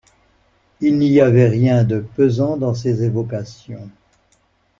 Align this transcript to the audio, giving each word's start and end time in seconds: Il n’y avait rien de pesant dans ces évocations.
Il 0.79 0.97
n’y 0.97 1.21
avait 1.21 1.47
rien 1.47 1.83
de 1.83 1.99
pesant 2.15 2.57
dans 2.57 2.73
ces 2.73 3.03
évocations. 3.03 3.87